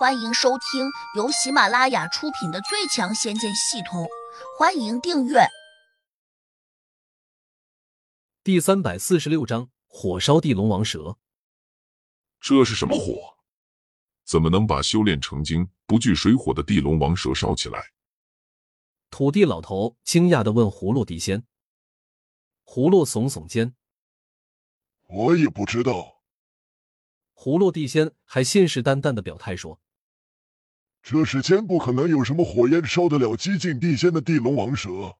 [0.00, 4.04] 欢迎收听由喜马拉雅出品的《最强仙剑系统》，
[4.58, 5.40] 欢迎订阅。
[8.42, 11.18] 第三百四十六章：火烧地龙王蛇。
[12.40, 13.36] 这是什么火？
[14.24, 17.92] 怎么能把修炼成精、不惧水火的地龙王蛇烧起来？
[19.10, 21.46] 土地老头惊讶的问葫芦地仙。
[22.64, 23.74] 葫芦耸耸肩
[25.10, 26.22] ：“我也不知道。”
[27.36, 29.78] 葫芦地仙还信誓旦旦的表态说。
[31.02, 35.16] 这世间不可能有什么火焰烧得了激进地仙的地龙王蛇。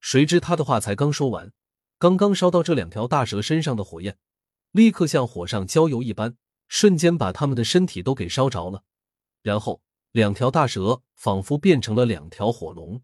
[0.00, 1.52] 谁知他的话才刚说完，
[1.98, 4.16] 刚刚烧到这两条大蛇身上的火焰，
[4.70, 6.36] 立刻像火上浇油一般，
[6.68, 8.84] 瞬间把他们的身体都给烧着了。
[9.42, 13.02] 然后，两条大蛇仿佛变成了两条火龙。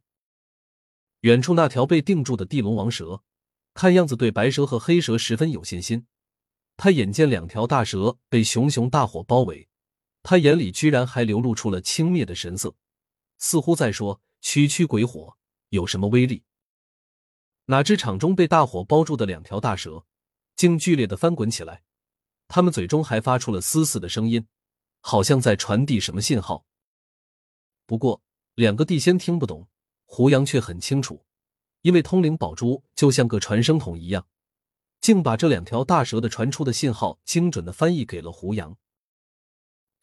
[1.21, 3.23] 远处那条被定住的地龙王蛇，
[3.75, 6.07] 看样子对白蛇和黑蛇十分有信心。
[6.77, 9.69] 他眼见两条大蛇被熊熊大火包围。
[10.29, 12.75] 他眼里居然还流露出了轻蔑的神色，
[13.39, 15.37] 似乎在说：“区区鬼火
[15.69, 16.43] 有什么威力？”
[17.67, 20.05] 哪知场中被大火包住的两条大蛇，
[20.57, 21.85] 竟剧烈的翻滚起来，
[22.49, 24.49] 他们嘴中还发出了嘶嘶的声音，
[25.01, 26.67] 好像在传递什么信号。
[27.87, 28.21] 不过，
[28.57, 29.69] 两个地仙听不懂，
[30.07, 31.25] 胡杨却很清楚，
[31.83, 34.27] 因为通灵宝珠就像个传声筒一样，
[35.01, 38.77] 竟把这两条大蛇的传出的信号精准的翻译给了胡杨。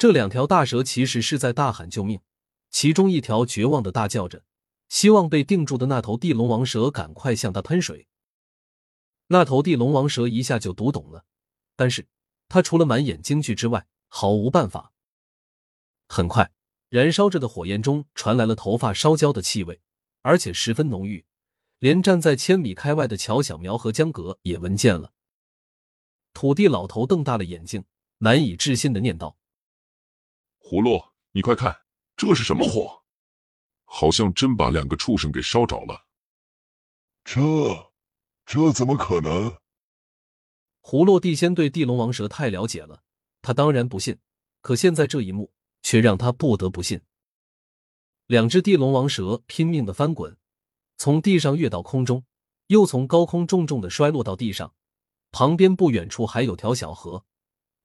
[0.03, 2.19] 这两条大蛇其实是在大喊救命，
[2.69, 4.43] 其中一条绝望的大叫着，
[4.89, 8.09] 希望被定住的那头地龙王蛇赶快向他喷水。
[9.27, 11.23] 那头地龙王蛇一下就读懂了，
[11.77, 12.05] 但是
[12.49, 14.91] 他除了满眼惊惧之外，毫无办法。
[16.09, 16.51] 很快，
[16.89, 19.79] 燃烧着的火焰中传来了头发烧焦的气味，
[20.21, 21.23] 而且十分浓郁，
[21.79, 25.13] 连站在千米开外的乔小苗和江阁也闻见了。
[26.33, 27.85] 土地老头瞪大了眼睛，
[28.17, 29.37] 难以置信的念道。
[30.73, 30.99] 葫芦，
[31.33, 31.81] 你快看，
[32.17, 33.03] 这是什么火？
[33.85, 36.07] 好像真把两个畜生给烧着了。
[37.23, 37.91] 这，
[38.43, 39.55] 这怎么可能？
[40.81, 43.03] 葫芦地仙对地龙王蛇太了解了，
[43.43, 44.17] 他当然不信。
[44.61, 45.53] 可现在这一幕
[45.83, 46.99] 却让他不得不信。
[48.25, 50.35] 两只地龙王蛇拼命的翻滚，
[50.97, 52.25] 从地上跃到空中，
[52.65, 54.73] 又从高空重重的摔落到地上。
[55.31, 57.25] 旁边不远处还有条小河，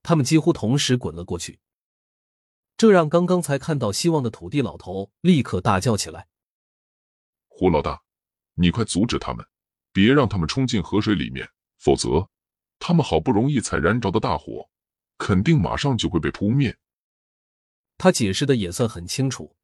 [0.02, 1.60] 他们几乎同时滚了过去。
[2.78, 6.28] 这让刚刚才看到希望的土地老头立刻大叫起来
[7.48, 8.04] ：“胡老大，
[8.54, 9.44] 你快阻止他们，
[9.92, 11.50] 别让他们冲进河水里面，
[11.80, 12.30] 否则
[12.78, 14.70] 他们好不容易才燃着的大火，
[15.18, 16.78] 肯定马上就会被扑灭。”
[17.98, 19.56] 他解释的也算很清楚，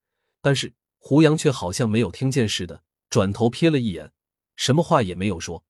[0.43, 4.13] 但是胡杨却好像没有听见似的，转头瞥了一眼，
[4.57, 5.65] 什么话也没有说。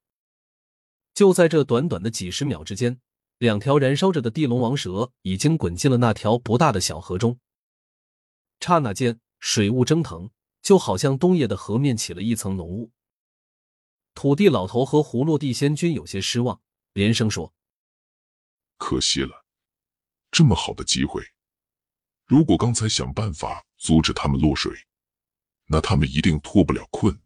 [1.12, 3.03] 就在这短短的几十秒之间。
[3.44, 7.38] 两条燃烧着的地龙王蛇已经滚进了那条不大的小河中。
[8.59, 10.31] 刹那间，水雾蒸腾，
[10.62, 12.91] 就好像冬夜的河面起了一层浓雾。
[14.15, 16.62] 土地老头和葫芦地仙君有些失望，
[16.94, 17.53] 连声说
[18.78, 19.44] ：“可惜了，
[20.31, 21.22] 这么好的机会，
[22.25, 24.72] 如果刚才想办法阻止他们落水，
[25.66, 27.21] 那他们一定脱不了困。”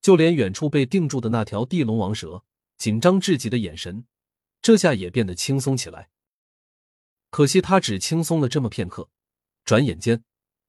[0.00, 2.44] 就连远处被定住的那条地龙王蛇，
[2.78, 4.06] 紧张至极的眼神。
[4.62, 6.08] 这下也变得轻松起来。
[7.30, 9.10] 可惜他只轻松了这么片刻，
[9.64, 10.22] 转眼间，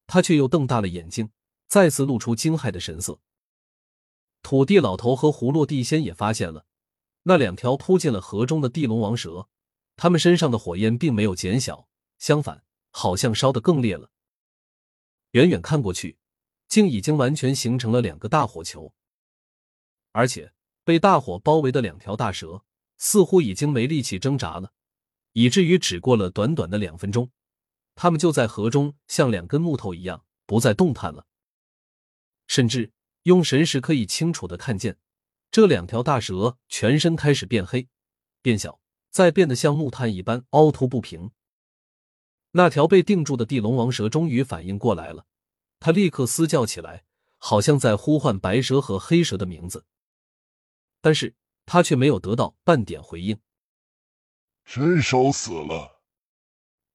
[0.08, 1.30] 他却又瞪大了眼睛，
[1.68, 3.20] 再次露出惊骇的神色。
[4.42, 6.66] 土地老头和葫芦地仙也发现了
[7.24, 9.48] 那两条扑进了河中的地龙王蛇，
[9.96, 11.88] 他们身上的火焰并没有减小，
[12.18, 14.10] 相反，好像烧得更烈了。
[15.31, 16.18] 远远看过去，
[16.68, 18.94] 竟已经完全形成了两个大火球，
[20.12, 22.64] 而且被大火包围的两条大蛇。
[22.98, 24.72] 似乎已经没力气挣扎了，
[25.34, 27.31] 以至于只过了短短的两分钟，
[27.96, 31.26] 他们就在河中像两根木头一样不再动弹了。
[32.48, 32.92] 甚至
[33.24, 34.98] 用神识可以清楚的看见，
[35.52, 37.88] 这两条大蛇全身开始变黑、
[38.42, 38.80] 变小，
[39.10, 41.31] 再变得像木炭一般凹凸不平。
[42.52, 45.25] 那条被定住的地龙王蛇终于反应过来了，
[45.80, 47.06] 他立刻嘶叫起来，
[47.38, 49.86] 好像在呼唤白蛇和黑蛇的名字，
[51.01, 51.36] 但是。
[51.65, 53.39] 他却没有得到半点回应。
[54.65, 56.01] 真烧死了？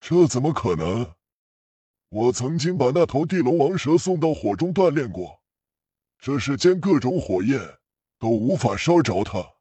[0.00, 1.14] 这怎么可能？
[2.10, 5.42] 我曾经把那头地龙王蛇送到火中锻炼过，
[6.18, 7.78] 这世间各种火焰
[8.18, 9.56] 都无法烧着它。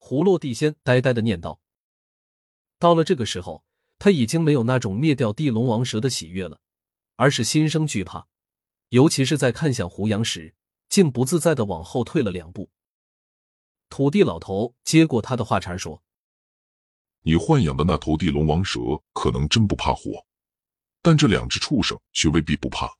[0.00, 1.60] 葫芦地仙呆呆的念道。
[2.78, 3.64] 到了这个时候，
[3.98, 6.58] 他已经没有那种灭掉地龙王蛇的喜悦了，
[7.16, 8.26] 而是心生惧怕，
[8.88, 10.56] 尤其是在看向胡杨时，
[10.88, 12.70] 竟不自在的往后退了两步。
[13.90, 16.02] 土地老头接过他的话茬说
[17.22, 18.80] ：“你豢养的那头地龙王蛇
[19.12, 20.24] 可能真不怕火，
[21.02, 22.96] 但这两只畜生却未必不怕。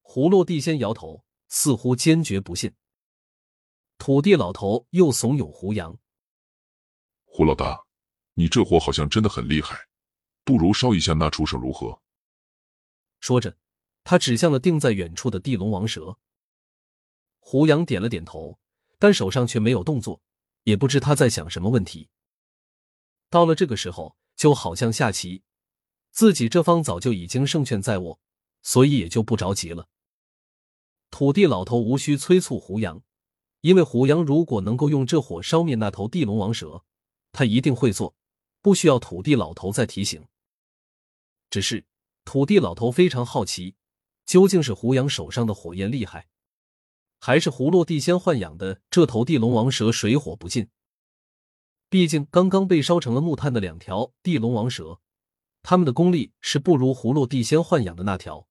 [0.00, 2.74] 胡落地仙摇头，似乎坚决不信。
[3.98, 5.96] 土地老头又怂恿胡杨
[7.26, 7.78] ：“胡老大，
[8.32, 9.76] 你这货好像真的很厉害，
[10.42, 12.00] 不如烧一下那畜生如何？”
[13.20, 13.54] 说着，
[14.04, 16.18] 他指向了定在远处的地龙王蛇。
[17.38, 18.58] 胡杨点了点头，
[18.98, 20.20] 但手上却没有动作，
[20.64, 22.08] 也不知他在想什么问题。
[23.28, 25.42] 到了这个时候，就好像下棋，
[26.10, 28.20] 自己这方早就已经胜券在握，
[28.62, 29.88] 所以也就不着急了。
[31.10, 33.02] 土地老头无需催促胡杨，
[33.60, 36.84] 因为胡杨如果能够用这火烧灭那头地龙王蛇，
[37.32, 38.14] 他一定会做，
[38.60, 40.24] 不需要土地老头再提醒。
[41.48, 41.84] 只是
[42.24, 43.76] 土地老头非常好奇，
[44.24, 46.28] 究竟是胡杨手上的火焰厉害，
[47.18, 50.68] 还是葫芦地仙豢养的这头地龙王蛇水火不进？
[51.88, 55.00] 毕竟刚刚被烧成了木炭的两条地龙王蛇，
[55.62, 58.48] 他们的功力是不如葫芦地仙豢养的那条。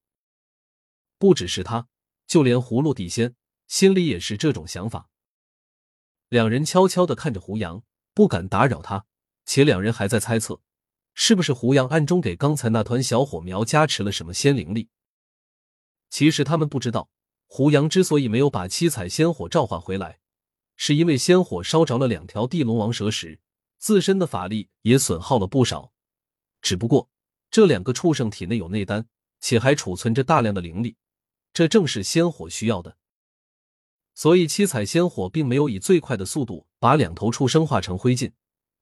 [1.17, 1.87] 不只是他。
[2.27, 3.35] 就连葫芦地仙
[3.67, 5.11] 心里也是这种想法。
[6.27, 7.83] 两人悄悄的看着胡杨，
[8.15, 9.05] 不敢打扰他，
[9.45, 10.59] 且两人还在猜测，
[11.13, 14.89] 是不是胡杨暗中给刚才那团小火苗加持了什么仙灵力。
[16.09, 17.11] 其实他们不知道，
[17.47, 20.19] 胡杨之所以没有把七彩仙火召唤回来，
[20.75, 23.39] 是因为仙火烧着了两条地龙王蛇时，
[23.77, 25.93] 自身的法力也损耗了不少。
[26.61, 27.09] 只不过
[27.49, 29.07] 这两个畜生体内有内丹，
[29.39, 30.97] 且还储存着大量的灵力。
[31.53, 32.97] 这正是仙火需要的，
[34.13, 38.33] 所以七彩仙火并没有以最快的速度把两头畜生化成灰烬，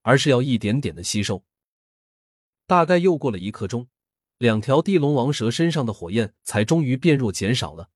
[0.01, 1.43] 而是要一点点的吸收。
[2.65, 3.89] 大概又过了一刻钟，
[4.39, 7.91] 两条地龙王蛇身上的火焰才终于变弱减少了。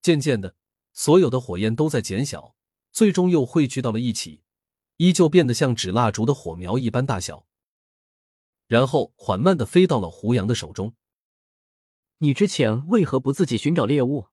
[0.00, 0.54] 渐渐的，
[0.92, 2.54] 所有的火焰都在减小，
[2.92, 4.42] 最终又汇聚到了一起，
[4.96, 7.46] 依旧变得像纸蜡烛的火苗一般大小，
[8.66, 10.94] 然后缓慢的飞到了胡杨的手中。
[12.18, 14.26] 你之前为何不自己寻找猎物？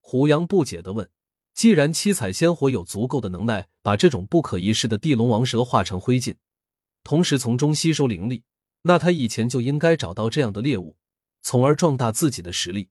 [0.00, 1.10] 胡杨不解的问。
[1.54, 6.36] 既然七彩仙火有足够的能耐把这种不可一世的地龙王蛇化成灰烬，
[7.02, 8.44] 同时从中吸收灵力，
[8.82, 10.96] 那他以前就应该找到这样的猎物，
[11.42, 12.90] 从而壮大自己的实力。